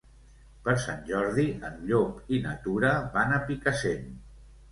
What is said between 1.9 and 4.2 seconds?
Llop i na Tura van a Picassent.